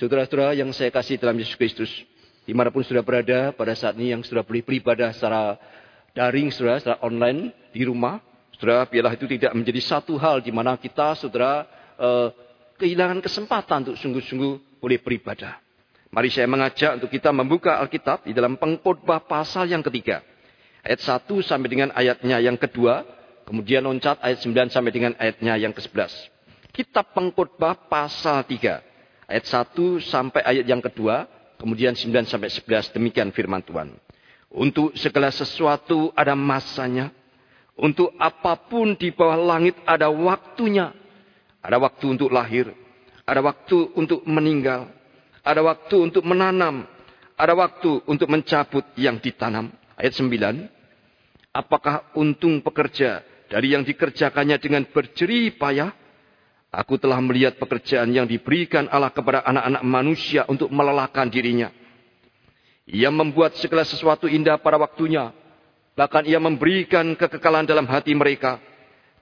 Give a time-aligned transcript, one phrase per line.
[0.00, 1.92] Saudara-saudara yang saya kasih dalam Yesus Kristus,
[2.48, 5.60] di mana pun sudah berada pada saat ini yang sudah beribadah secara
[6.16, 8.16] daring, saudara, secara online di rumah,
[8.56, 11.68] saudara, biarlah itu tidak menjadi satu hal di mana kita, saudara,
[12.00, 12.28] eh,
[12.80, 15.60] kehilangan kesempatan untuk sungguh-sungguh boleh beribadah.
[16.08, 20.24] Mari saya mengajak untuk kita membuka Alkitab di dalam pengkhotbah pasal yang ketiga.
[20.80, 23.04] Ayat 1 sampai dengan ayatnya yang kedua.
[23.44, 26.08] Kemudian loncat ayat 9 sampai dengan ayatnya yang ke-11.
[26.72, 28.89] Kitab pengkhotbah pasal 3.
[29.30, 31.30] Ayat 1 sampai ayat yang kedua.
[31.54, 32.90] Kemudian 9 sampai 11.
[32.90, 33.94] Demikian firman Tuhan.
[34.50, 37.14] Untuk segala sesuatu ada masanya.
[37.78, 40.90] Untuk apa pun di bawah langit ada waktunya.
[41.62, 42.74] Ada waktu untuk lahir.
[43.22, 44.90] Ada waktu untuk meninggal.
[45.46, 46.90] Ada waktu untuk menanam.
[47.38, 49.70] Ada waktu untuk mencabut yang ditanam.
[49.94, 50.66] Ayat 9.
[51.54, 55.94] Apakah untung pekerja dari yang dikerjakannya dengan berjerih payah?
[56.70, 61.74] Aku telah melihat pekerjaan yang diberikan Allah kepada anak-anak manusia untuk melelahkan dirinya.
[62.86, 65.34] Ia membuat segala sesuatu indah pada waktunya.
[65.98, 68.62] Bahkan ia memberikan kekekalan dalam hati mereka.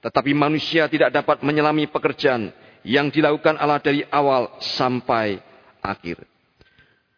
[0.04, 2.52] Tetapi manusia tidak dapat menyelami pekerjaan
[2.84, 5.40] yang dilakukan Allah dari awal sampai
[5.80, 6.20] akhir.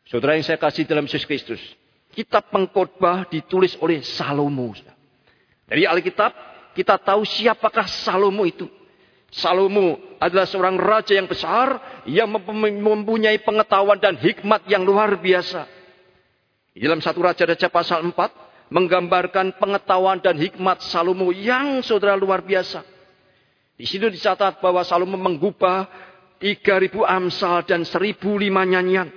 [0.07, 1.63] Saudara yang saya kasih dalam Yesus Kristus.
[2.15, 4.75] Kitab pengkhotbah ditulis oleh Salomo.
[5.67, 6.35] Dari Alkitab
[6.75, 8.67] kita tahu siapakah Salomo itu.
[9.31, 12.27] Salomo adalah seorang raja yang besar yang
[12.83, 15.71] mempunyai pengetahuan dan hikmat yang luar biasa.
[16.75, 18.15] Di dalam satu Raja-Raja pasal 4
[18.71, 22.83] menggambarkan pengetahuan dan hikmat Salomo yang saudara luar biasa.
[23.79, 25.87] Di situ dicatat bahwa Salomo menggubah
[26.43, 29.11] 3000 amsal dan 1005 nyanyian.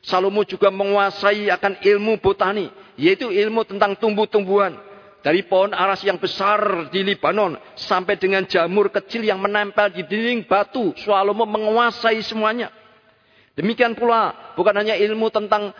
[0.00, 4.87] Salomo juga menguasai akan ilmu botani, yaitu ilmu tentang tumbuh-tumbuhan.
[5.28, 10.48] Dari pohon aras yang besar di Libanon sampai dengan jamur kecil yang menempel di dinding
[10.48, 10.96] batu.
[11.04, 12.72] Salomo menguasai semuanya.
[13.52, 15.76] Demikian pula bukan hanya ilmu tentang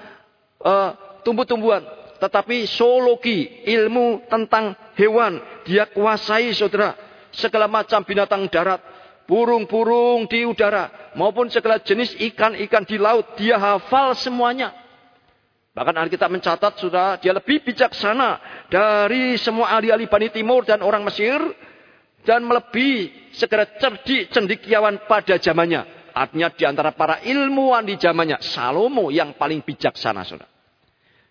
[0.61, 0.91] uh,
[1.25, 1.81] tumbuh-tumbuhan.
[2.21, 5.41] Tetapi zoologi, ilmu tentang hewan.
[5.65, 6.93] Dia kuasai saudara.
[7.33, 8.84] Segala macam binatang darat.
[9.25, 10.93] Burung-burung di udara.
[11.17, 13.25] Maupun segala jenis ikan-ikan di laut.
[13.41, 14.77] Dia hafal semuanya.
[15.78, 21.39] Bahkan Alkitab mencatat sudah dia lebih bijaksana dari semua ahli-ahli Bani Timur dan orang Mesir.
[22.27, 26.11] Dan melebihi segera cerdik cendikiawan pada zamannya.
[26.11, 28.43] Artinya di antara para ilmuwan di zamannya.
[28.43, 30.27] Salomo yang paling bijaksana.
[30.27, 30.50] Saudara.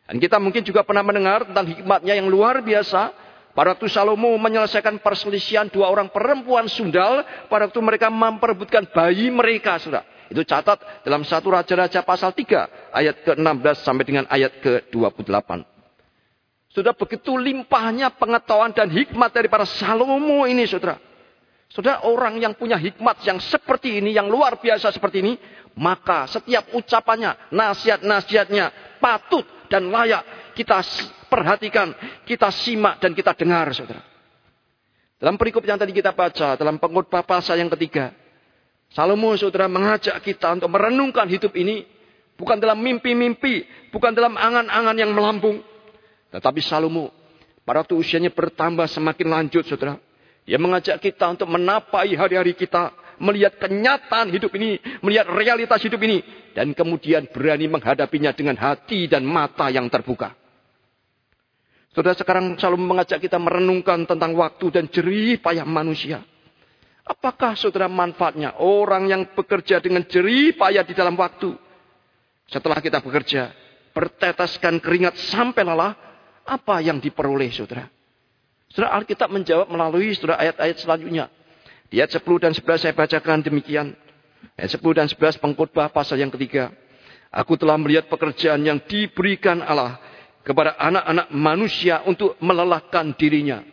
[0.08, 3.12] Dan kita mungkin juga pernah mendengar tentang hikmatnya yang luar biasa.
[3.52, 7.20] Pada waktu Salomo menyelesaikan perselisihan dua orang perempuan sundal.
[7.52, 9.76] Pada waktu mereka memperebutkan bayi mereka.
[9.84, 10.08] Saudara.
[10.28, 15.64] Itu catat dalam satu Raja-Raja pasal 3 ayat ke-16 sampai dengan ayat ke-28.
[16.72, 21.00] Sudah begitu limpahnya pengetahuan dan hikmat dari para Salomo ini saudara.
[21.68, 25.34] Saudara orang yang punya hikmat yang seperti ini, yang luar biasa seperti ini.
[25.78, 30.82] Maka setiap ucapannya, nasihat-nasihatnya patut dan layak kita
[31.30, 31.94] perhatikan,
[32.26, 34.02] kita simak dan kita dengar saudara.
[35.18, 38.14] Dalam perikop yang tadi kita baca, dalam pengkhotbah pasal yang ketiga.
[38.92, 41.84] Salomo saudara mengajak kita untuk merenungkan hidup ini.
[42.38, 43.68] Bukan dalam mimpi-mimpi.
[43.92, 45.60] Bukan dalam angan-angan yang melambung.
[46.32, 47.12] Tetapi Salomo
[47.68, 50.00] pada waktu usianya bertambah semakin lanjut saudara.
[50.48, 52.96] Dia mengajak kita untuk menapai hari-hari kita.
[53.20, 54.80] Melihat kenyataan hidup ini.
[55.04, 56.24] Melihat realitas hidup ini.
[56.56, 60.32] Dan kemudian berani menghadapinya dengan hati dan mata yang terbuka.
[61.92, 66.22] Saudara sekarang Salomo mengajak kita merenungkan tentang waktu dan jerih payah manusia.
[67.08, 71.56] Apakah saudara manfaatnya orang yang bekerja dengan jerih payah di dalam waktu?
[72.52, 73.56] Setelah kita bekerja,
[73.96, 75.96] berteteskan keringat sampai lelah,
[76.44, 77.88] apa yang diperoleh saudara?
[78.68, 81.32] Saudara Alkitab menjawab melalui saudara ayat-ayat selanjutnya.
[81.88, 83.96] Di ayat 10 dan 11 saya bacakan demikian.
[84.60, 86.76] Ayat 10 dan 11 pengkhotbah pasal yang ketiga.
[87.32, 90.00] Aku telah melihat pekerjaan yang diberikan Allah
[90.44, 93.64] kepada anak-anak manusia untuk melelahkan dirinya.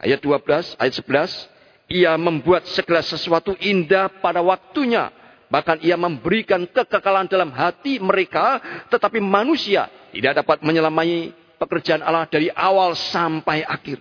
[0.00, 1.52] Ayat 12, ayat 11.
[1.92, 5.12] Ia membuat segala sesuatu indah pada waktunya.
[5.52, 8.56] Bahkan ia memberikan kekekalan dalam hati mereka.
[8.88, 14.00] Tetapi manusia tidak dapat menyelamai pekerjaan Allah dari awal sampai akhir.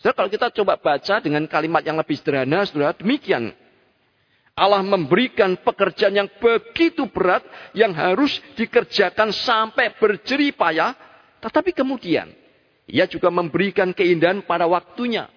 [0.00, 3.52] Saudara, kalau kita coba baca dengan kalimat yang lebih sederhana, saudara, demikian.
[4.52, 7.40] Allah memberikan pekerjaan yang begitu berat
[7.72, 10.92] yang harus dikerjakan sampai berjerih payah.
[11.40, 12.28] Tetapi kemudian
[12.84, 15.32] ia juga memberikan keindahan pada waktunya.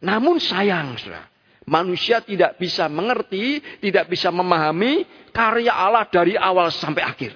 [0.00, 1.28] Namun sayang, saudara.
[1.68, 7.32] Manusia tidak bisa mengerti, tidak bisa memahami karya Allah dari awal sampai akhir.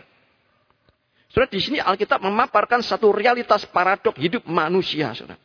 [1.31, 5.13] Saudara, di sini Alkitab memaparkan satu realitas paradok hidup manusia.
[5.13, 5.39] Saudara.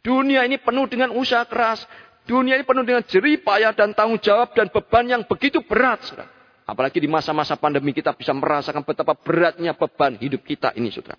[0.00, 1.84] Dunia ini penuh dengan usaha keras.
[2.22, 6.06] Dunia ini penuh dengan jerih payah dan tanggung jawab dan beban yang begitu berat.
[6.06, 6.30] Saudara.
[6.62, 11.18] Apalagi di masa-masa pandemi kita bisa merasakan betapa beratnya beban hidup kita ini, saudara.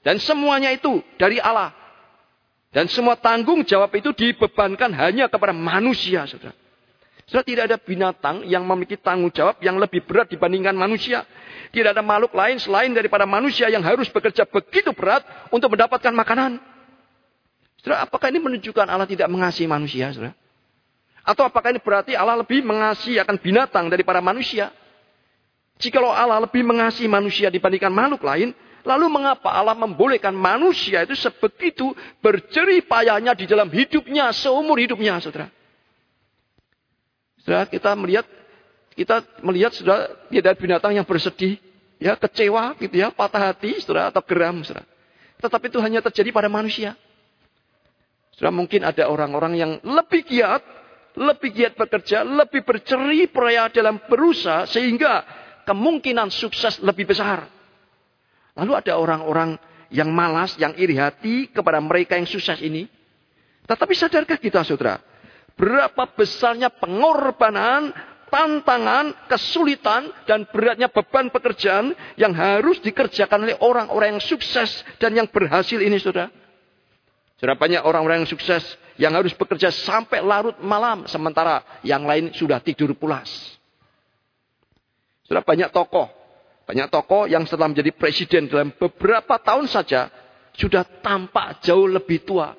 [0.00, 1.74] Dan semuanya itu dari Allah.
[2.68, 6.52] Dan semua tanggung jawab itu dibebankan hanya kepada manusia, saudara.
[7.24, 11.24] Saudara, tidak ada binatang yang memiliki tanggung jawab yang lebih berat dibandingkan manusia.
[11.72, 16.60] Tidak ada makhluk lain selain daripada manusia yang harus bekerja begitu berat untuk mendapatkan makanan.
[17.80, 20.36] Saudara, apakah ini menunjukkan Allah tidak mengasihi manusia, saudara?
[21.24, 24.72] Atau apakah ini berarti Allah lebih mengasihi akan binatang daripada manusia?
[25.76, 31.90] Jikalau Allah lebih mengasihi manusia dibandingkan makhluk lain, lalu mengapa Allah membolehkan manusia itu sebegitu
[32.22, 35.50] berjerih payahnya di dalam hidupnya, seumur hidupnya, saudara?
[37.42, 38.26] Saudara, kita melihat
[38.98, 41.58] kita melihat sudah tidak binatang yang bersedih,
[42.02, 44.86] ya kecewa gitu ya, patah hati, saudara atau geram, saudara.
[45.38, 46.98] Tetapi itu hanya terjadi pada manusia.
[48.34, 50.62] Sudah mungkin ada orang-orang yang lebih giat,
[51.18, 55.26] lebih giat bekerja, lebih bercerih peraya dalam berusaha sehingga
[55.66, 57.57] kemungkinan sukses lebih besar.
[58.58, 59.54] Lalu ada orang-orang
[59.94, 62.90] yang malas, yang iri hati kepada mereka yang sukses ini.
[63.64, 64.98] Tetapi sadarkah kita saudara?
[65.54, 67.94] Berapa besarnya pengorbanan
[68.28, 75.28] tantangan, kesulitan, dan beratnya beban pekerjaan yang harus dikerjakan oleh orang-orang yang sukses dan yang
[75.28, 76.28] berhasil ini, saudara.
[77.40, 78.62] Sudah banyak orang-orang yang sukses
[78.98, 83.30] yang harus bekerja sampai larut malam, sementara yang lain sudah tidur pulas.
[85.24, 86.10] Sudah banyak tokoh,
[86.68, 90.12] banyak tokoh yang setelah menjadi presiden dalam beberapa tahun saja
[90.52, 92.52] sudah tampak jauh lebih tua.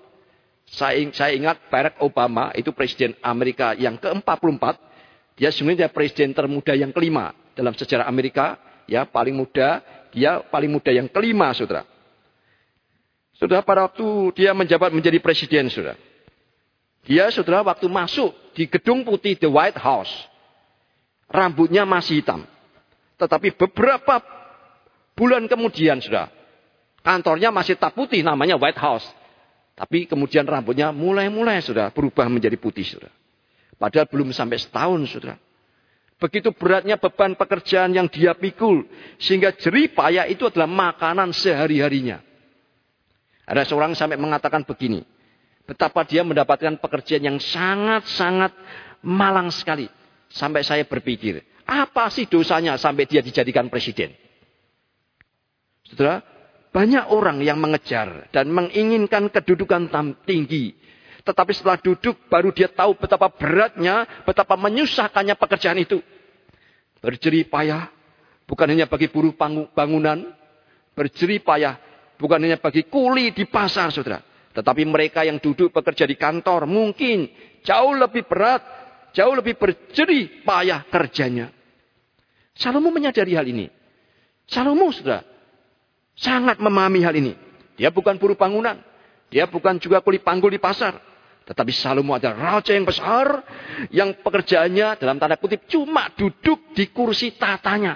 [0.65, 1.01] Saya,
[1.33, 4.89] ingat Barack Obama itu presiden Amerika yang ke-44
[5.39, 8.59] dia sebenarnya presiden termuda yang kelima dalam sejarah Amerika.
[8.91, 9.79] Ya, paling muda.
[10.11, 11.87] Dia paling muda yang kelima, saudara.
[13.39, 14.03] Saudara, pada waktu
[14.35, 15.95] dia menjabat menjadi presiden, saudara.
[17.07, 20.11] Dia, saudara, waktu masuk di gedung putih The White House.
[21.31, 22.43] Rambutnya masih hitam.
[23.19, 24.23] Tetapi beberapa
[25.13, 26.31] bulan kemudian, saudara.
[27.03, 29.07] Kantornya masih tak putih, namanya White House.
[29.75, 33.11] Tapi kemudian rambutnya mulai-mulai, sudah berubah menjadi putih, saudara.
[33.75, 35.35] Padahal belum sampai setahun, saudara.
[36.19, 38.83] Begitu beratnya beban pekerjaan yang dia pikul.
[39.23, 42.19] Sehingga jerih payah itu adalah makanan sehari-harinya.
[43.47, 45.07] Ada seorang sampai mengatakan begini.
[45.63, 48.51] Betapa dia mendapatkan pekerjaan yang sangat-sangat
[48.99, 49.87] malang sekali.
[50.29, 54.09] Sampai saya berpikir, apa sih dosanya sampai dia dijadikan presiden?
[55.85, 56.25] Saudara,
[56.73, 59.89] banyak orang yang mengejar dan menginginkan kedudukan
[60.25, 60.73] tinggi.
[61.21, 66.01] Tetapi setelah duduk baru dia tahu betapa beratnya, betapa menyusahkannya pekerjaan itu.
[66.99, 67.89] Berjerih payah
[68.49, 69.37] bukan hanya bagi buruh
[69.69, 70.25] bangunan,
[70.97, 71.77] berjerih payah
[72.17, 74.25] bukan hanya bagi kuli di pasar, saudara.
[74.53, 77.29] Tetapi mereka yang duduk bekerja di kantor mungkin
[77.61, 78.61] jauh lebih berat,
[79.13, 81.58] jauh lebih berjerih payah kerjanya.
[82.59, 83.71] Salomo menyadari hal ini.
[84.43, 85.23] Salomo, saudara,
[86.19, 87.33] sangat memahami hal ini.
[87.79, 88.75] Dia bukan buruh bangunan.
[89.31, 90.99] Dia bukan juga kuli panggul di pasar.
[91.47, 93.47] Tetapi Salomo adalah raja yang besar.
[93.95, 97.95] Yang pekerjaannya dalam tanda kutip cuma duduk di kursi tatanya.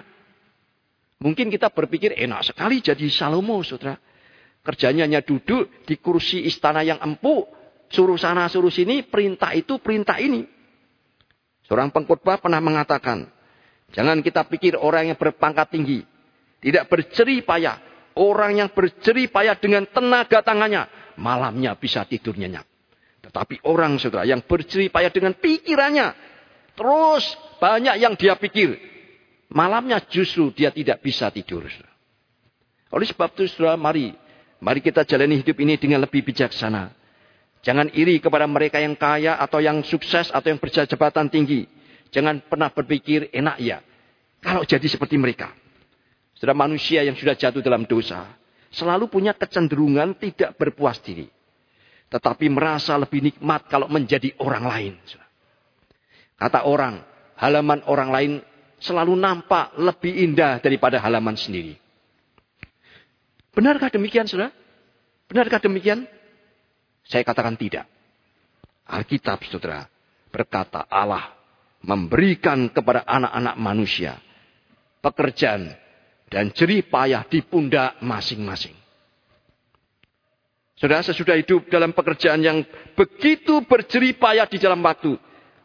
[1.19, 3.99] Mungkin kita berpikir enak sekali jadi Salomo saudara.
[4.63, 7.51] Kerjanya hanya duduk di kursi istana yang empuk.
[7.91, 10.47] Suruh sana suruh sini perintah itu perintah ini.
[11.67, 13.27] Seorang pengkhotbah pernah mengatakan.
[13.93, 16.01] Jangan kita pikir orang yang berpangkat tinggi.
[16.59, 17.77] Tidak bercerih payah.
[18.17, 20.89] Orang yang bercerih payah dengan tenaga tangannya.
[21.17, 22.65] Malamnya bisa tidur nyenyak.
[23.23, 26.13] Tetapi orang saudara yang berjerih payah dengan pikirannya.
[26.73, 27.23] Terus
[27.61, 28.75] banyak yang dia pikir.
[29.53, 31.69] Malamnya justru dia tidak bisa tidur.
[32.89, 34.13] Oleh sebab itu saudara mari.
[34.57, 36.89] Mari kita jalani hidup ini dengan lebih bijaksana.
[37.61, 41.69] Jangan iri kepada mereka yang kaya atau yang sukses atau yang berjabatan tinggi.
[42.13, 43.81] Jangan pernah berpikir enak ya.
[44.37, 45.49] Kalau jadi seperti mereka.
[46.37, 48.37] Saudara manusia yang sudah jatuh dalam dosa.
[48.69, 51.25] Selalu punya kecenderungan tidak berpuas diri.
[52.13, 54.93] Tetapi merasa lebih nikmat kalau menjadi orang lain.
[56.37, 57.01] Kata orang,
[57.41, 58.31] halaman orang lain
[58.77, 61.79] selalu nampak lebih indah daripada halaman sendiri.
[63.53, 64.53] Benarkah demikian, saudara?
[65.29, 66.05] Benarkah demikian?
[67.05, 67.89] Saya katakan tidak.
[68.85, 69.87] Alkitab, saudara,
[70.29, 71.42] berkata Allah
[71.83, 74.17] memberikan kepada anak-anak manusia
[75.03, 75.75] pekerjaan
[76.31, 78.73] dan jerih payah di pundak masing-masing.
[80.73, 82.65] Saudara, sesudah hidup dalam pekerjaan yang
[82.97, 85.15] begitu berjerih payah di dalam waktu.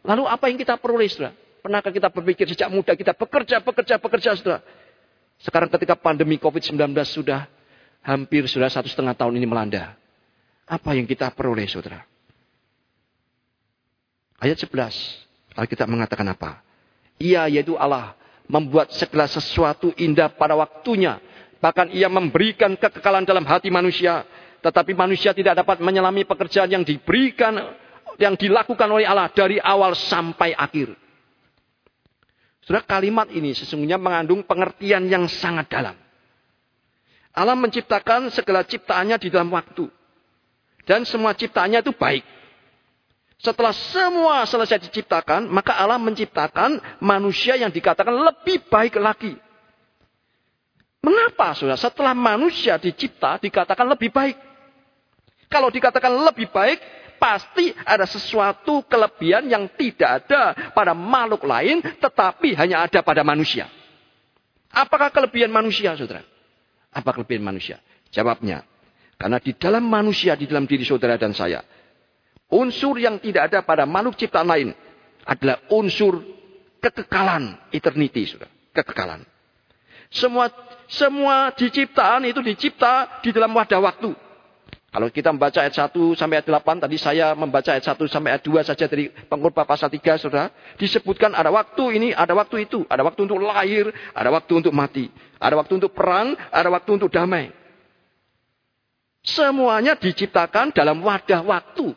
[0.05, 1.33] Lalu apa yang kita peroleh, saudara?
[1.59, 4.61] Pernahkah kita berpikir sejak muda kita bekerja, bekerja, bekerja, saudara?
[5.39, 7.47] Sekarang ketika pandemi COVID-19 sudah
[8.03, 9.95] hampir sudah satu setengah tahun ini melanda.
[10.69, 12.05] Apa yang kita peroleh, saudara?
[14.39, 15.28] Ayat 11,
[15.59, 16.63] Alkitab mengatakan apa?
[17.19, 18.15] Ia yaitu Allah
[18.49, 21.19] membuat segala sesuatu indah pada waktunya.
[21.59, 24.23] Bahkan ia memberikan kekekalan dalam hati manusia.
[24.59, 27.75] Tetapi manusia tidak dapat menyelami pekerjaan yang diberikan,
[28.19, 30.91] yang dilakukan oleh Allah dari awal sampai akhir.
[32.63, 35.95] Sudah kalimat ini sesungguhnya mengandung pengertian yang sangat dalam.
[37.33, 39.87] Allah menciptakan segala ciptaannya di dalam waktu.
[40.83, 42.23] Dan semua ciptaannya itu baik.
[43.39, 49.31] Setelah semua selesai diciptakan, maka Allah menciptakan manusia yang dikatakan lebih baik lagi.
[50.99, 51.79] Mengapa saudara?
[51.79, 54.35] Setelah manusia dicipta, dikatakan lebih baik.
[55.47, 56.83] Kalau dikatakan lebih baik,
[57.15, 63.71] pasti ada sesuatu kelebihan yang tidak ada pada makhluk lain, tetapi hanya ada pada manusia.
[64.67, 66.27] Apakah kelebihan manusia, saudara?
[66.91, 67.79] Apa kelebihan manusia?
[68.11, 68.67] Jawabnya,
[69.15, 71.63] karena di dalam manusia, di dalam diri saudara dan saya,
[72.49, 74.73] Unsur yang tidak ada pada makhluk ciptaan lain
[75.21, 76.25] adalah unsur
[76.81, 78.49] kekekalan eternity, sudah.
[78.73, 79.21] Kekekalan.
[80.09, 80.49] Semua
[80.89, 84.09] semua diciptaan itu dicipta di dalam wadah waktu.
[84.89, 88.41] Kalau kita membaca ayat 1 sampai ayat 8, tadi saya membaca ayat 1 sampai ayat
[88.41, 90.49] 2 saja dari pengkhotbah pasal 3, Saudara.
[90.81, 92.81] Disebutkan ada waktu ini, ada waktu itu.
[92.89, 95.13] Ada waktu untuk lahir, ada waktu untuk mati.
[95.37, 97.53] Ada waktu untuk perang, ada waktu untuk damai.
[99.21, 101.93] Semuanya diciptakan dalam wadah waktu.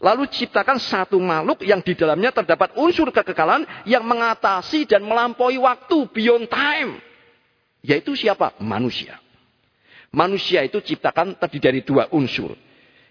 [0.00, 6.08] Lalu ciptakan satu makhluk yang di dalamnya terdapat unsur kekekalan yang mengatasi dan melampaui waktu
[6.08, 7.04] beyond time.
[7.84, 8.56] Yaitu siapa?
[8.64, 9.20] Manusia.
[10.08, 12.56] Manusia itu ciptakan terdiri dari dua unsur.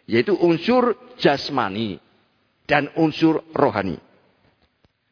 [0.10, 2.02] Yaitu unsur jasmani
[2.66, 4.02] dan unsur rohani.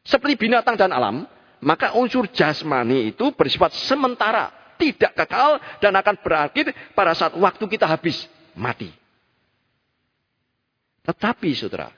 [0.02, 1.30] Seperti binatang dan alam,
[1.62, 4.50] maka unsur jasmani itu bersifat sementara,
[4.82, 8.26] tidak kekal dan akan berakhir pada saat waktu kita habis
[8.58, 8.90] mati.
[11.08, 11.88] Tetapi saudara,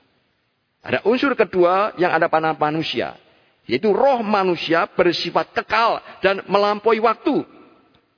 [0.79, 3.19] ada unsur kedua yang ada pada manusia.
[3.67, 7.43] Yaitu roh manusia bersifat kekal dan melampaui waktu.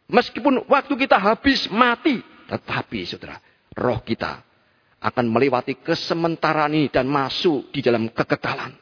[0.06, 2.22] Meskipun waktu kita habis mati.
[2.46, 3.42] Tetapi saudara,
[3.74, 4.46] roh kita
[5.02, 8.78] akan melewati kesementaraan ini dan masuk di dalam kekekalan.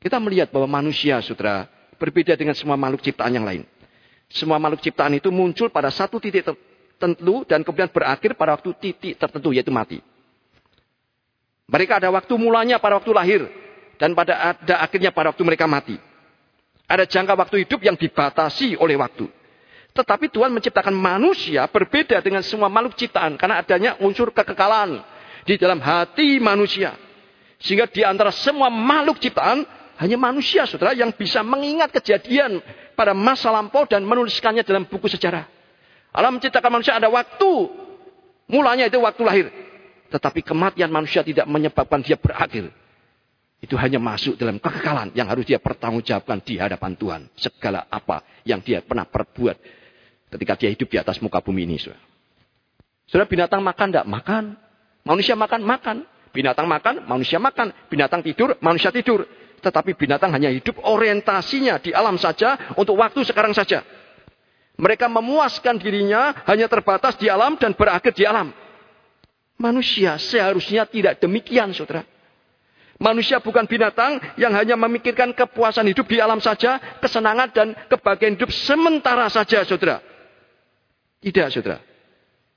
[0.00, 1.66] Kita melihat bahwa manusia saudara
[1.98, 3.66] berbeda dengan semua makhluk ciptaan yang lain.
[4.30, 9.18] Semua makhluk ciptaan itu muncul pada satu titik tertentu dan kemudian berakhir pada waktu titik
[9.18, 10.13] tertentu yaitu mati.
[11.64, 13.42] Mereka ada waktu mulanya pada waktu lahir.
[13.96, 15.96] Dan pada ada akhirnya pada waktu mereka mati.
[16.84, 19.24] Ada jangka waktu hidup yang dibatasi oleh waktu.
[19.94, 23.38] Tetapi Tuhan menciptakan manusia berbeda dengan semua makhluk ciptaan.
[23.38, 25.00] Karena adanya unsur kekekalan
[25.46, 26.92] di dalam hati manusia.
[27.62, 29.64] Sehingga di antara semua makhluk ciptaan,
[30.02, 32.58] hanya manusia saudara yang bisa mengingat kejadian
[32.98, 35.46] pada masa lampau dan menuliskannya dalam buku sejarah.
[36.10, 37.52] Allah menciptakan manusia ada waktu.
[38.50, 39.46] Mulanya itu waktu lahir.
[40.14, 42.70] Tetapi kematian manusia tidak menyebabkan dia berakhir.
[43.58, 47.22] Itu hanya masuk dalam kekekalan yang harus dia pertanggungjawabkan di hadapan Tuhan.
[47.34, 49.58] Segala apa yang dia pernah perbuat
[50.30, 51.82] ketika dia hidup di atas muka bumi ini.
[53.10, 54.06] Saudara, binatang makan tidak?
[54.06, 54.44] Makan.
[55.02, 55.60] Manusia makan?
[55.66, 55.96] Makan.
[56.30, 57.74] Binatang makan, manusia makan.
[57.90, 59.26] Binatang tidur, manusia tidur.
[59.62, 63.82] Tetapi binatang hanya hidup orientasinya di alam saja untuk waktu sekarang saja.
[64.78, 68.50] Mereka memuaskan dirinya hanya terbatas di alam dan berakhir di alam.
[69.54, 72.02] Manusia seharusnya tidak demikian, saudara.
[72.98, 78.50] Manusia bukan binatang yang hanya memikirkan kepuasan hidup di alam saja, kesenangan dan kebahagiaan hidup
[78.54, 79.98] sementara saja, saudara.
[81.22, 81.82] Tidak, saudara.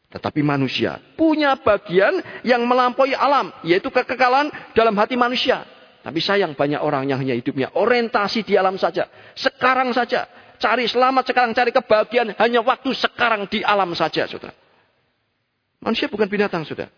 [0.07, 5.67] Tetapi manusia punya bagian yang melampaui alam, yaitu kekekalan dalam hati manusia.
[5.99, 9.11] Tapi sayang banyak orang yang hanya hidupnya orientasi di alam saja.
[9.35, 10.23] Sekarang saja.
[10.57, 14.66] Cari selamat sekarang, cari kebahagiaan hanya waktu sekarang di alam saja, saudara.
[15.81, 16.89] Manusia bukan binatang, sudah.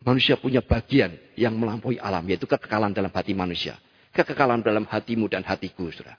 [0.00, 3.76] Manusia punya bagian yang melampaui alam, yaitu kekekalan dalam hati manusia.
[4.10, 6.16] Kekekalan dalam hatimu dan hatiku, sudah.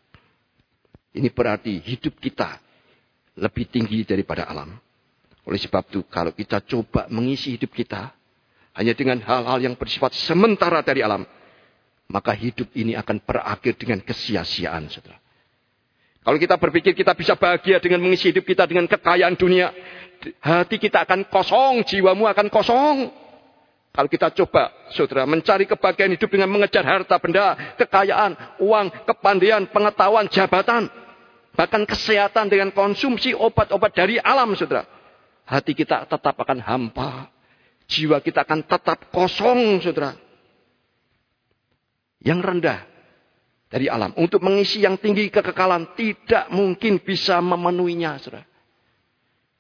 [1.11, 2.61] Ini berarti hidup kita
[3.41, 4.77] lebih tinggi daripada alam.
[5.43, 8.13] Oleh sebab itu, kalau kita coba mengisi hidup kita
[8.77, 11.25] hanya dengan hal-hal yang bersifat sementara dari alam,
[12.07, 15.17] maka hidup ini akan berakhir dengan kesia-siaan, saudara.
[16.21, 19.73] Kalau kita berpikir kita bisa bahagia dengan mengisi hidup kita dengan kekayaan dunia,
[20.41, 22.97] hati kita akan kosong, jiwamu akan kosong.
[23.91, 30.31] Kalau kita coba, saudara, mencari kebahagiaan hidup dengan mengejar harta benda, kekayaan, uang, kepandaian, pengetahuan,
[30.31, 30.87] jabatan,
[31.51, 34.87] bahkan kesehatan dengan konsumsi obat-obat dari alam, saudara.
[35.43, 37.27] Hati kita tetap akan hampa.
[37.91, 40.15] Jiwa kita akan tetap kosong, saudara.
[42.23, 42.79] Yang rendah
[43.67, 44.15] dari alam.
[44.15, 48.50] Untuk mengisi yang tinggi kekekalan tidak mungkin bisa memenuhinya, saudara.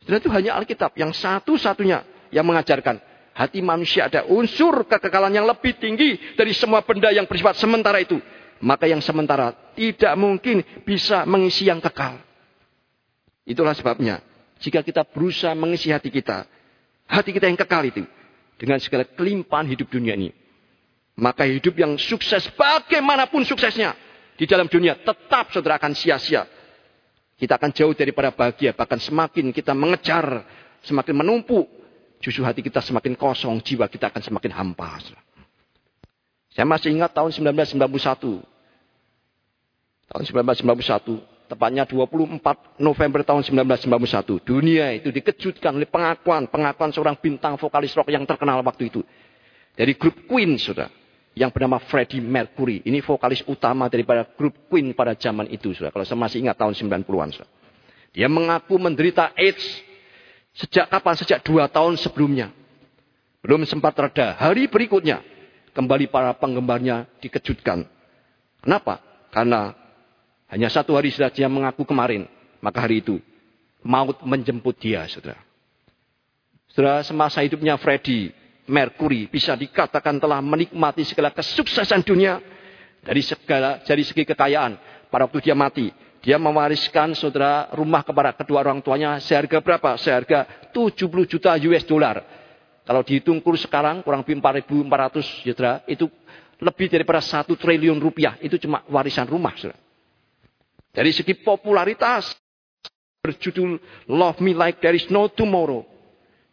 [0.01, 2.97] Dan itu hanya Alkitab yang satu-satunya yang mengajarkan
[3.31, 8.19] hati manusia ada unsur kekekalan yang lebih tinggi dari semua benda yang bersifat sementara itu.
[8.61, 12.21] Maka yang sementara tidak mungkin bisa mengisi yang kekal.
[13.41, 14.21] Itulah sebabnya.
[14.61, 16.45] Jika kita berusaha mengisi hati kita.
[17.09, 18.05] Hati kita yang kekal itu.
[18.61, 20.29] Dengan segala kelimpahan hidup dunia ini.
[21.17, 23.97] Maka hidup yang sukses bagaimanapun suksesnya.
[24.37, 26.45] Di dalam dunia tetap saudara akan sia-sia.
[27.41, 28.69] Kita akan jauh daripada bahagia.
[28.77, 30.45] Bahkan semakin kita mengejar.
[30.85, 31.65] Semakin menumpuk.
[32.21, 33.57] Justru hati kita semakin kosong.
[33.65, 35.01] Jiwa kita akan semakin hampa.
[36.53, 38.45] Saya masih ingat tahun 1991.
[40.05, 41.17] Tahun 1991.
[41.49, 44.45] Tepatnya 24 November tahun 1991.
[44.45, 46.45] Dunia itu dikejutkan oleh pengakuan.
[46.45, 49.01] Pengakuan seorang bintang vokalis rock yang terkenal waktu itu.
[49.73, 51.00] Dari grup Queen, saudara.
[51.31, 52.83] Yang bernama Freddie Mercury.
[52.83, 55.95] Ini vokalis utama daripada grup Queen pada zaman itu, saudara.
[55.95, 57.51] Kalau saya masih ingat tahun 90-an, saudara.
[58.11, 59.63] Dia mengaku menderita AIDS
[60.55, 61.15] Sejak kapan?
[61.15, 62.51] Sejak dua tahun sebelumnya.
[63.41, 64.35] Belum sempat reda.
[64.35, 65.23] Hari berikutnya.
[65.71, 67.87] Kembali para penggemarnya dikejutkan.
[68.59, 68.99] Kenapa?
[69.31, 69.71] Karena
[70.51, 72.27] hanya satu hari sudah dia mengaku kemarin.
[72.59, 73.23] Maka hari itu.
[73.81, 75.39] Maut menjemput dia, saudara.
[76.69, 78.29] Saudara, semasa hidupnya Freddy
[78.69, 82.37] Mercury bisa dikatakan telah menikmati segala kesuksesan dunia
[83.01, 84.77] dari segala dari segi kekayaan
[85.09, 85.89] pada waktu dia mati
[86.21, 89.97] dia mewariskan saudara rumah kepada kedua orang tuanya seharga berapa?
[89.97, 92.21] Seharga 70 juta US dollar.
[92.85, 96.05] Kalau dihitung kurs sekarang kurang lebih 4.400 saudara, itu
[96.61, 98.37] lebih daripada satu triliun rupiah.
[98.37, 99.57] Itu cuma warisan rumah.
[99.57, 99.81] Saudara.
[100.93, 102.37] Dari segi popularitas
[103.25, 103.81] berjudul
[104.13, 105.89] Love Me Like There Is No Tomorrow.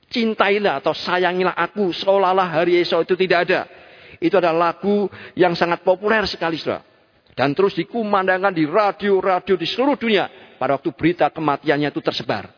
[0.08, 3.60] Cintailah atau sayangilah aku seolah-olah hari esok itu tidak ada.
[4.18, 6.82] Itu adalah lagu yang sangat populer sekali saudara.
[7.36, 10.26] Dan terus dikumandangkan di radio-radio di seluruh dunia.
[10.58, 12.50] Pada waktu berita kematiannya itu tersebar.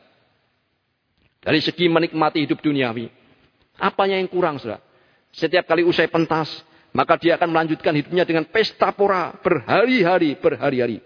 [1.43, 3.13] Dari segi menikmati hidup duniawi.
[3.77, 4.81] Apanya yang kurang, saudara?
[5.35, 6.49] Setiap kali usai pentas,
[6.97, 10.99] maka dia akan melanjutkan hidupnya dengan pesta pora berhari-hari, berhari-hari.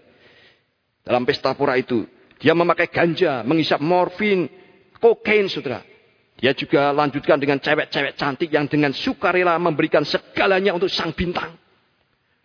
[1.05, 2.07] Dalam pesta pora itu,
[2.39, 4.49] dia memakai ganja, mengisap morfin,
[4.97, 5.94] kokain, saudara.
[6.35, 11.55] Dia juga lanjutkan dengan cewek-cewek cantik yang dengan sukarela memberikan segalanya untuk sang bintang.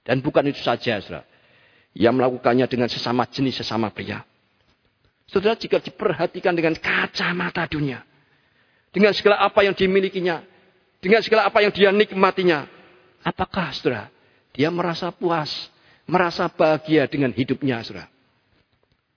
[0.07, 1.27] Dan bukan itu saja, saudara.
[1.91, 4.23] Yang melakukannya dengan sesama jenis, sesama pria.
[5.27, 8.07] Saudara, jika diperhatikan dengan kacamata dunia.
[8.95, 10.43] Dengan segala apa yang dimilikinya.
[11.03, 12.71] Dengan segala apa yang dia nikmatinya.
[13.27, 14.07] Apakah, saudara,
[14.55, 15.51] dia merasa puas,
[16.07, 18.07] merasa bahagia dengan hidupnya, saudara.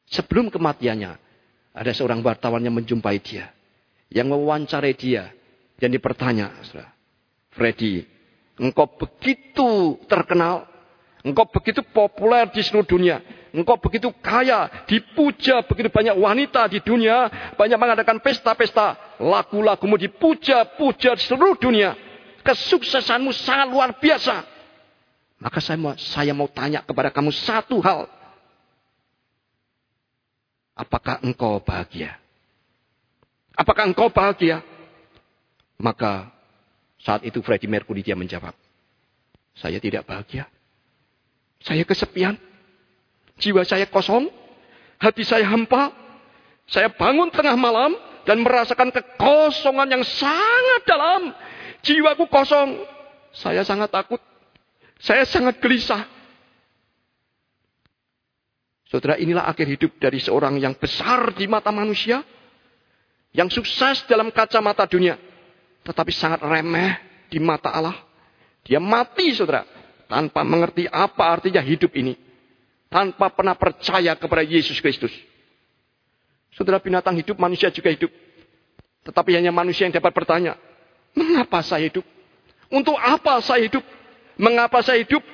[0.10, 1.14] Sebelum kematiannya,
[1.74, 3.54] ada seorang wartawan yang menjumpai dia.
[4.14, 5.34] Yang mewawancarai dia.
[5.76, 6.94] Dan dipertanya, saudara.
[7.54, 8.06] Freddy,
[8.62, 10.70] engkau begitu terkenal
[11.24, 13.24] Engkau begitu populer di seluruh dunia.
[13.56, 17.32] Engkau begitu kaya, dipuja begitu banyak wanita di dunia.
[17.56, 19.16] Banyak mengadakan pesta-pesta.
[19.24, 21.96] Lagu-lagumu dipuja-puja di seluruh dunia.
[22.44, 24.44] Kesuksesanmu sangat luar biasa.
[25.40, 28.12] Maka saya mau, saya mau tanya kepada kamu satu hal.
[30.76, 32.20] Apakah engkau bahagia?
[33.54, 34.66] Apakah engkau bahagia?
[35.78, 36.34] Maka
[37.02, 38.56] saat itu Freddie Mercury dia menjawab.
[39.54, 40.50] Saya tidak bahagia.
[41.62, 42.36] Saya kesepian.
[43.38, 44.30] Jiwa saya kosong.
[44.98, 45.94] Hati saya hampa.
[46.66, 51.22] Saya bangun tengah malam dan merasakan kekosongan yang sangat dalam.
[51.84, 52.82] Jiwaku kosong.
[53.36, 54.22] Saya sangat takut.
[55.04, 56.08] Saya sangat gelisah.
[58.88, 62.22] Saudara, inilah akhir hidup dari seorang yang besar di mata manusia.
[63.34, 65.18] Yang sukses dalam kacamata dunia.
[65.84, 67.98] Tetapi sangat remeh di mata Allah.
[68.64, 69.66] Dia mati, saudara
[70.14, 72.14] tanpa mengerti apa artinya hidup ini.
[72.94, 75.10] Tanpa pernah percaya kepada Yesus Kristus.
[76.54, 78.14] Saudara binatang hidup, manusia juga hidup.
[79.10, 80.54] Tetapi hanya manusia yang dapat bertanya.
[81.18, 82.06] Mengapa saya hidup?
[82.70, 83.82] Untuk apa saya hidup?
[84.38, 85.26] Mengapa saya hidup?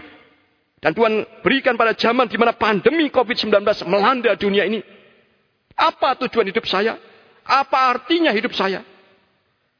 [0.79, 3.51] Dan Tuhan berikan pada zaman di mana pandemi COVID-19
[3.91, 4.79] melanda dunia ini.
[5.75, 6.95] Apa tujuan hidup saya?
[7.45, 8.85] Apa artinya hidup saya?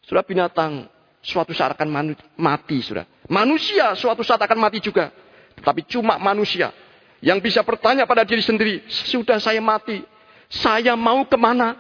[0.05, 0.89] Sudah binatang
[1.21, 1.89] suatu saat akan
[2.37, 3.05] mati, sudah.
[3.29, 5.13] Manusia suatu saat akan mati juga.
[5.59, 6.71] Tetapi cuma manusia
[7.19, 10.01] yang bisa bertanya pada diri sendiri, sudah saya mati,
[10.47, 11.75] saya mau ke mana?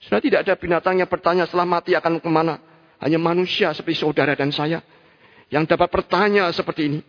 [0.00, 2.58] Sudah tidak ada binatang yang bertanya setelah mati akan ke mana.
[2.98, 4.82] Hanya manusia seperti saudara dan saya
[5.52, 7.00] yang dapat bertanya seperti ini.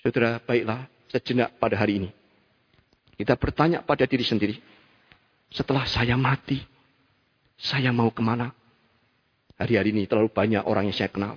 [0.00, 2.10] Saudara, baiklah sejenak pada hari ini.
[3.20, 4.56] Kita bertanya pada diri sendiri.
[5.50, 6.62] Setelah saya mati,
[7.58, 8.54] saya mau ke mana?
[9.58, 11.36] Hari-hari ini terlalu banyak orang yang saya kenal.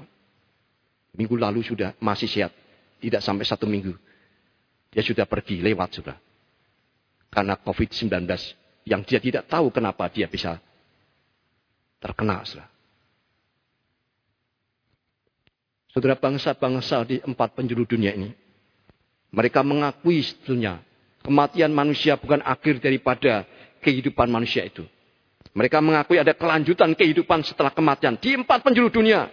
[1.17, 2.53] Minggu lalu sudah masih sehat.
[3.03, 3.91] Tidak sampai satu minggu.
[4.93, 6.15] Dia sudah pergi lewat sudah.
[7.27, 8.23] Karena COVID-19
[8.87, 10.61] yang dia tidak tahu kenapa dia bisa
[11.99, 12.45] terkena.
[12.47, 12.69] Sudah.
[15.93, 18.33] Saudara bangsa-bangsa di empat penjuru dunia ini.
[19.33, 20.81] Mereka mengakui sebetulnya
[21.21, 23.45] kematian manusia bukan akhir daripada
[23.83, 24.87] kehidupan manusia itu.
[25.53, 29.29] Mereka mengakui ada kelanjutan kehidupan setelah kematian di empat penjuru dunia.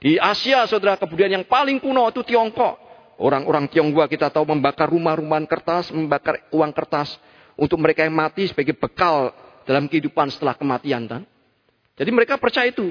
[0.00, 2.80] Di Asia, saudara, kemudian yang paling kuno itu Tiongkok.
[3.20, 7.14] Orang-orang Tionghoa kita tahu membakar rumah-rumahan kertas, membakar uang kertas
[7.54, 9.30] untuk mereka yang mati sebagai bekal
[9.64, 11.06] dalam kehidupan setelah kematian.
[11.06, 11.22] Kan?
[11.94, 12.90] Jadi mereka percaya itu.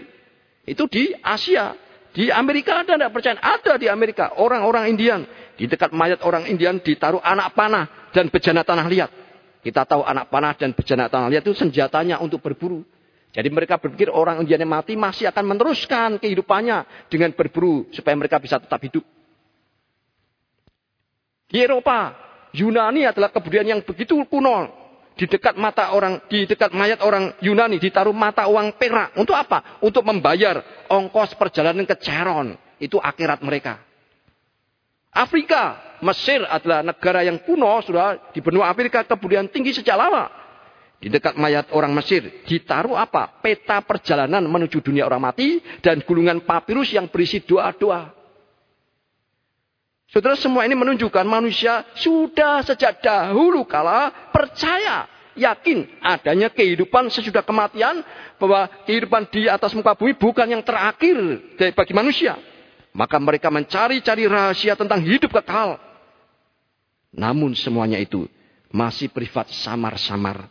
[0.64, 1.76] Itu di Asia.
[2.14, 3.36] Di Amerika ada tidak percaya?
[3.42, 4.38] Ada di Amerika.
[4.40, 5.26] Orang-orang Indian.
[5.58, 9.23] Di dekat mayat orang Indian ditaruh anak panah dan bejana tanah liat.
[9.64, 12.84] Kita tahu anak panah dan bejana tanah liat itu senjatanya untuk berburu.
[13.34, 18.62] Jadi mereka berpikir orang yang mati masih akan meneruskan kehidupannya dengan berburu supaya mereka bisa
[18.62, 19.02] tetap hidup.
[21.50, 22.14] Di Eropa,
[22.54, 24.70] Yunani adalah kebudayaan yang begitu kuno
[25.14, 29.18] di dekat mata orang, di dekat mayat orang Yunani ditaruh mata uang perak.
[29.18, 29.82] Untuk apa?
[29.82, 32.54] Untuk membayar ongkos perjalanan ke Ceron.
[32.78, 33.82] Itu akhirat mereka.
[35.14, 40.28] Afrika, Mesir adalah negara yang kuno, sudah di benua Afrika kemudian tinggi sejak lama.
[40.98, 43.40] Di dekat mayat orang Mesir ditaruh apa?
[43.44, 48.10] Peta perjalanan menuju dunia orang mati dan gulungan papirus yang berisi doa-doa.
[50.08, 58.00] Saudara semua ini menunjukkan manusia sudah sejak dahulu kala percaya, yakin adanya kehidupan sesudah kematian,
[58.40, 61.18] bahwa kehidupan di atas muka bumi bukan yang terakhir
[61.76, 62.38] bagi manusia.
[62.94, 65.82] Maka mereka mencari-cari rahasia tentang hidup kekal.
[67.14, 68.30] Namun semuanya itu
[68.70, 70.50] masih privat samar-samar.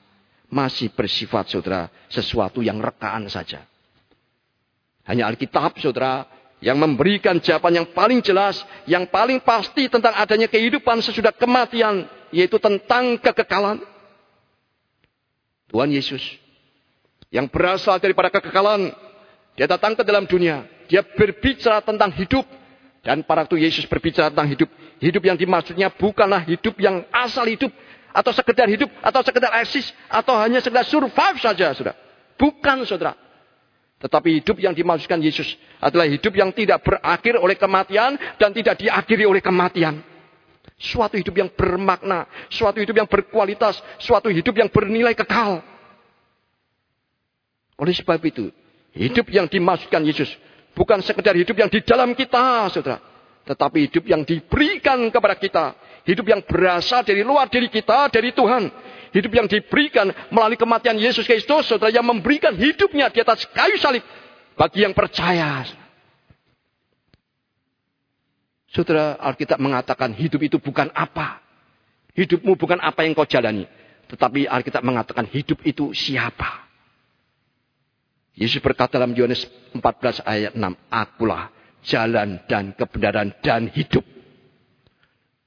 [0.52, 3.64] Masih bersifat saudara sesuatu yang rekaan saja.
[5.08, 6.28] Hanya Alkitab saudara
[6.62, 12.60] yang memberikan jawaban yang paling jelas, yang paling pasti tentang adanya kehidupan sesudah kematian, yaitu
[12.60, 13.82] tentang kekekalan.
[15.72, 16.22] Tuhan Yesus
[17.32, 18.92] yang berasal daripada kekekalan,
[19.52, 22.44] dia datang ke dalam dunia, dia berbicara tentang hidup
[23.02, 24.70] dan para waktu Yesus berbicara tentang hidup,
[25.02, 27.74] hidup yang dimaksudnya bukanlah hidup yang asal hidup
[28.14, 31.98] atau sekedar hidup atau sekedar eksis atau hanya sekedar survive saja, Saudara.
[32.38, 33.18] Bukan, Saudara.
[33.98, 39.26] Tetapi hidup yang dimaksudkan Yesus adalah hidup yang tidak berakhir oleh kematian dan tidak diakhiri
[39.26, 40.02] oleh kematian.
[40.78, 45.62] Suatu hidup yang bermakna, suatu hidup yang berkualitas, suatu hidup yang bernilai kekal.
[47.78, 48.50] Oleh sebab itu,
[48.92, 50.28] hidup yang dimaksudkan Yesus
[50.76, 53.00] bukan sekedar hidup yang di dalam kita, saudara.
[53.42, 55.64] Tetapi hidup yang diberikan kepada kita.
[56.02, 58.70] Hidup yang berasal dari luar diri kita, dari Tuhan.
[59.12, 64.02] Hidup yang diberikan melalui kematian Yesus Kristus, saudara yang memberikan hidupnya di atas kayu salib
[64.56, 65.66] bagi yang percaya.
[68.72, 71.44] Saudara Alkitab mengatakan hidup itu bukan apa.
[72.16, 73.68] Hidupmu bukan apa yang kau jalani.
[74.08, 76.61] Tetapi Alkitab mengatakan hidup itu siapa.
[78.32, 79.44] Yesus berkata dalam Yohanes
[79.76, 80.62] 14 ayat 6.
[80.88, 81.52] Akulah
[81.84, 84.04] jalan dan kebenaran dan hidup.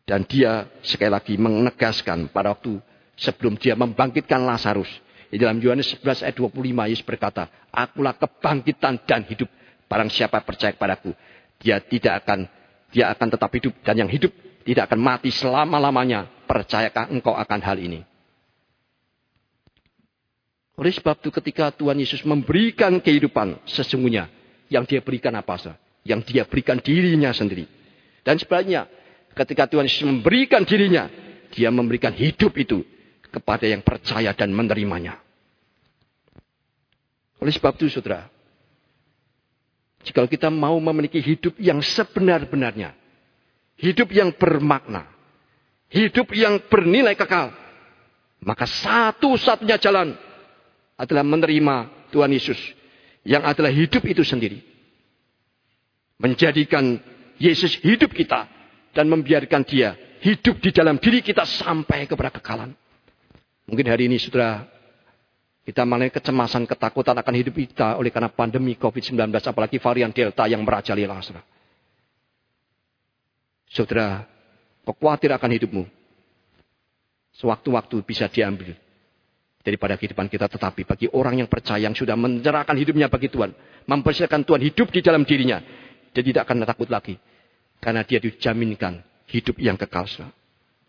[0.06, 2.78] Dan dia sekali lagi menegaskan pada waktu
[3.18, 4.90] sebelum dia membangkitkan Lazarus.
[5.34, 9.50] Di dalam Yohanes 11 ayat 25 Yesus berkata, Akulah kebangkitan dan hidup.
[9.90, 11.10] Barang siapa percaya kepadaku,
[11.58, 12.46] dia tidak akan
[12.94, 14.30] dia akan tetap hidup dan yang hidup
[14.66, 16.30] tidak akan mati selama-lamanya.
[16.46, 18.06] Percayakah engkau akan hal ini?
[20.76, 24.28] Oleh sebab itu ketika Tuhan Yesus memberikan kehidupan sesungguhnya,
[24.68, 25.80] yang dia berikan apa saja?
[26.04, 27.66] Yang dia berikan dirinya sendiri.
[28.22, 28.86] Dan sebaliknya,
[29.32, 31.08] ketika Tuhan Yesus memberikan dirinya,
[31.56, 32.84] dia memberikan hidup itu
[33.32, 35.16] kepada yang percaya dan menerimanya.
[37.40, 38.28] Oleh sebab itu, saudara,
[40.04, 42.94] jika kita mau memiliki hidup yang sebenar-benarnya,
[43.80, 45.08] hidup yang bermakna,
[45.90, 47.56] hidup yang bernilai kekal,
[48.44, 50.14] maka satu-satunya jalan
[50.96, 52.60] adalah menerima Tuhan Yesus
[53.28, 54.64] yang adalah hidup itu sendiri.
[56.16, 56.96] Menjadikan
[57.36, 58.48] Yesus hidup kita
[58.96, 62.72] dan membiarkan dia hidup di dalam diri kita sampai kepada kekalan.
[63.68, 64.64] Mungkin hari ini saudara
[65.66, 70.62] kita mengalami kecemasan, ketakutan akan hidup kita oleh karena pandemi COVID-19, apalagi varian Delta yang
[70.62, 71.44] merajalela, saudara.
[73.66, 74.08] Saudara,
[74.86, 75.84] kau khawatir akan hidupmu.
[77.36, 78.78] Sewaktu-waktu bisa diambil
[79.66, 80.46] daripada kehidupan kita.
[80.46, 83.52] Tetapi bagi orang yang percaya, yang sudah menyerahkan hidupnya bagi Tuhan,
[83.90, 85.60] mempersiapkan Tuhan hidup di dalam dirinya,
[86.14, 87.18] dia tidak akan takut lagi.
[87.82, 90.06] Karena dia dijaminkan hidup yang kekal.
[90.06, 90.32] Saudara.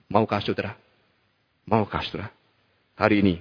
[0.07, 0.73] Maukah saudara?
[1.67, 2.37] Maukah saudara?
[2.97, 3.37] hari ini.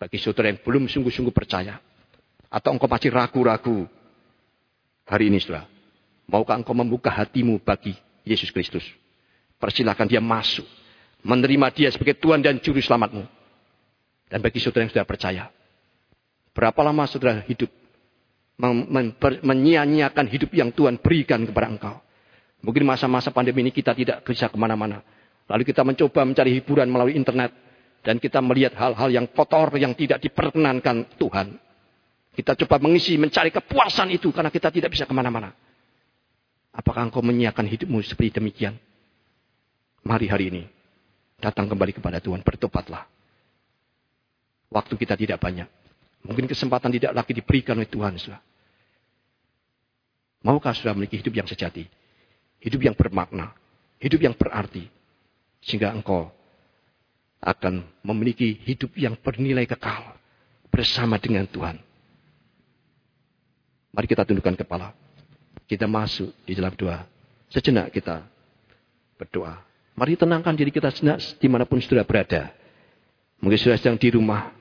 [0.00, 1.76] Bagi saudara yang belum sungguh-sungguh percaya.
[2.48, 3.84] Atau engkau masih ragu-ragu.
[5.04, 5.68] Hari ini saudara.
[6.30, 7.92] Maukah engkau membuka hatimu bagi
[8.24, 8.86] Yesus Kristus.
[9.60, 10.64] Persilahkan dia masuk.
[11.20, 13.39] Menerima dia sebagai Tuhan dan Juru Selamatmu.
[14.30, 15.50] Dan bagi saudara yang sudah percaya.
[16.54, 17.66] Berapa lama saudara hidup
[19.42, 21.96] menyia-nyiakan hidup yang Tuhan berikan kepada engkau.
[22.60, 25.02] Mungkin masa-masa pandemi ini kita tidak bisa ke mana-mana.
[25.50, 27.50] Lalu kita mencoba mencari hiburan melalui internet.
[28.00, 31.58] Dan kita melihat hal-hal yang kotor yang tidak diperkenankan Tuhan.
[32.32, 35.52] Kita coba mengisi, mencari kepuasan itu karena kita tidak bisa ke mana-mana.
[36.70, 38.78] Apakah engkau menyiapkan hidupmu seperti demikian?
[40.06, 40.62] Mari hari ini
[41.42, 43.04] datang kembali kepada Tuhan, bertobatlah.
[44.70, 45.66] Waktu kita tidak banyak.
[46.22, 48.14] Mungkin kesempatan tidak lagi diberikan oleh Tuhan.
[48.16, 48.38] Saudara.
[50.46, 51.84] Maukah sudah memiliki hidup yang sejati?
[52.62, 53.52] Hidup yang bermakna.
[54.00, 54.88] Hidup yang berarti.
[55.60, 56.32] Sehingga engkau
[57.40, 60.16] akan memiliki hidup yang bernilai kekal.
[60.70, 61.82] Bersama dengan Tuhan.
[63.90, 64.94] Mari kita tundukkan kepala.
[65.66, 67.02] Kita masuk di dalam doa.
[67.50, 68.22] Sejenak kita
[69.18, 69.58] berdoa.
[69.98, 72.54] Mari tenangkan diri kita sejenak di mana pun sudah berada.
[73.42, 74.59] Mungkin sudah sedang di rumah.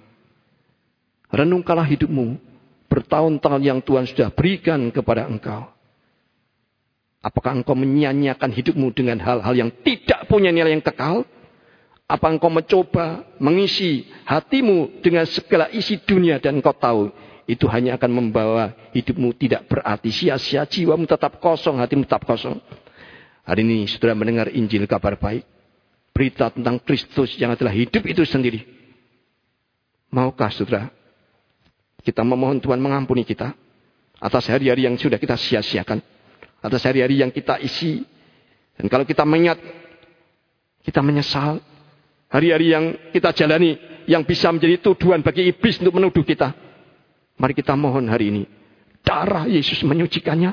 [1.30, 2.42] Renungkanlah hidupmu
[2.90, 5.70] bertahun-tahun yang Tuhan sudah berikan kepada engkau.
[7.22, 11.28] Apakah engkau menyanyiakan hidupmu dengan hal-hal yang tidak punya nilai yang kekal?
[12.10, 17.14] Apa engkau mencoba mengisi hatimu dengan segala isi dunia dan engkau tahu
[17.46, 22.58] itu hanya akan membawa hidupmu tidak berarti sia-sia, jiwamu tetap kosong, hatimu tetap kosong.
[23.46, 25.46] Hari ini saudara mendengar Injil kabar baik.
[26.14, 28.66] Berita tentang Kristus yang adalah hidup itu sendiri.
[30.10, 30.90] Maukah saudara
[32.00, 33.52] kita memohon Tuhan mengampuni kita
[34.20, 36.00] atas hari-hari yang sudah kita sia-siakan.
[36.60, 38.04] Atas hari-hari yang kita isi.
[38.76, 39.60] Dan kalau kita mengingat,
[40.84, 41.64] kita menyesal.
[42.30, 43.74] Hari-hari yang kita jalani,
[44.06, 46.54] yang bisa menjadi tuduhan bagi iblis untuk menuduh kita.
[47.40, 48.44] Mari kita mohon hari ini.
[49.02, 50.52] Darah Yesus menyucikannya.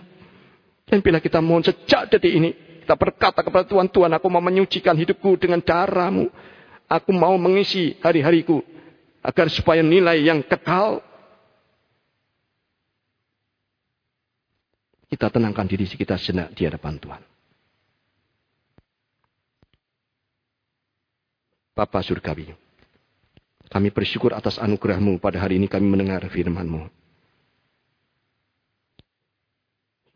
[0.87, 2.55] Dan bila kita mohon sejak detik ini,
[2.87, 6.31] kita berkata kepada Tuhan, Tuhan aku mau menyucikan hidupku dengan darahmu.
[6.87, 8.63] Aku mau mengisi hari-hariku.
[9.21, 11.03] Agar supaya nilai yang kekal
[15.07, 17.23] Kita tenangkan diri kita sejenak di hadapan Tuhan.
[21.77, 22.57] Bapa Surgawi,
[23.69, 26.89] kami bersyukur atas anugerahmu pada hari ini kami mendengar firmanmu.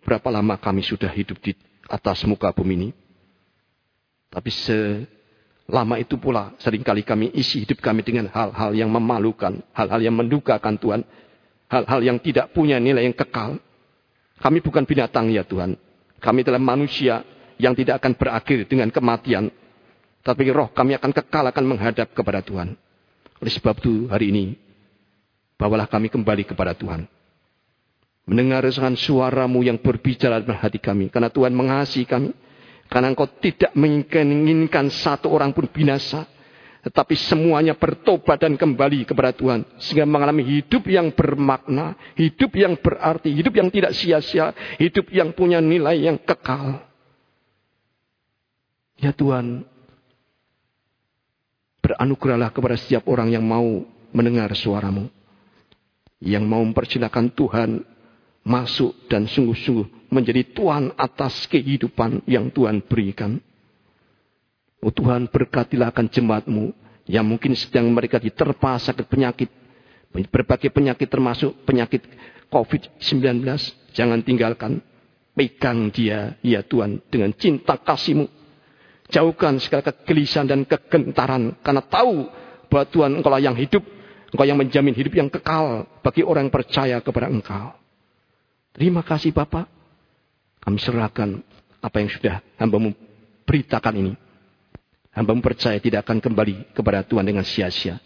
[0.01, 1.53] Berapa lama kami sudah hidup di
[1.87, 2.89] atas muka bumi ini?
[4.33, 10.01] Tapi selama itu pula sering kali kami isi hidup kami dengan hal-hal yang memalukan, hal-hal
[10.01, 11.05] yang mendukakan Tuhan,
[11.69, 13.61] hal-hal yang tidak punya nilai yang kekal.
[14.41, 15.77] Kami bukan binatang ya Tuhan.
[16.21, 17.21] Kami adalah manusia
[17.61, 19.53] yang tidak akan berakhir dengan kematian.
[20.21, 22.77] Tapi roh kami akan kekal akan menghadap kepada Tuhan.
[23.41, 24.45] Oleh sebab itu hari ini,
[25.57, 27.09] bawalah kami kembali kepada Tuhan.
[28.29, 31.09] Mendengar dengan suaramu yang berbicara dalam hati kami.
[31.09, 32.31] Karena Tuhan mengasihi kami.
[32.91, 36.29] Karena engkau tidak menginginkan satu orang pun binasa.
[36.81, 39.69] Tetapi semuanya bertobat dan kembali kepada Tuhan.
[39.77, 41.93] Sehingga mengalami hidup yang bermakna.
[42.17, 43.29] Hidup yang berarti.
[43.37, 44.57] Hidup yang tidak sia-sia.
[44.81, 46.81] Hidup yang punya nilai yang kekal.
[48.97, 49.69] Ya Tuhan.
[51.85, 53.85] Beranugerahlah kepada setiap orang yang mau
[54.17, 55.13] mendengar suaramu.
[56.21, 57.71] Yang mau mempersilahkan Tuhan
[58.41, 63.41] masuk dan sungguh-sungguh menjadi Tuhan atas kehidupan yang Tuhan berikan.
[64.81, 66.73] Oh Tuhan berkatilah akan jemaatmu
[67.05, 69.53] yang mungkin sedang mereka diterpa sakit penyakit.
[70.11, 72.03] Berbagai penyakit termasuk penyakit
[72.49, 73.45] COVID-19.
[73.93, 74.81] Jangan tinggalkan.
[75.31, 78.29] Pegang dia, ya Tuhan, dengan cinta kasihmu.
[79.09, 81.57] Jauhkan segala kegelisahan dan kegentaran.
[81.61, 82.29] Karena tahu
[82.73, 83.85] bahwa Tuhan engkau yang hidup.
[84.33, 87.77] Engkau yang menjamin hidup yang kekal bagi orang yang percaya kepada engkau.
[88.75, 89.67] Terima kasih Bapak.
[90.61, 91.41] Kami serahkan
[91.81, 92.93] apa yang sudah hambamu
[93.49, 94.13] beritakan ini
[95.11, 97.99] Hamba percaya tidak akan kembali kepada Tuhan dengan sia-sia.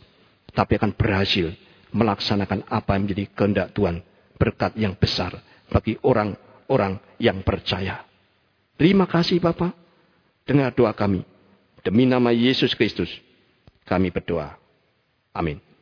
[0.54, 1.52] Tapi akan berhasil
[1.92, 4.00] melaksanakan apa yang menjadi kehendak Tuhan.
[4.34, 5.36] Berkat yang besar
[5.70, 8.02] bagi orang-orang yang percaya.
[8.74, 9.70] Terima kasih Bapak.
[10.44, 11.22] Dengar doa kami.
[11.84, 13.12] Demi nama Yesus Kristus.
[13.84, 14.56] Kami berdoa.
[15.36, 15.73] Amin.